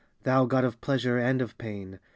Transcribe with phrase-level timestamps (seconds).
[0.23, 1.99] Thou god of pleasure and of pain!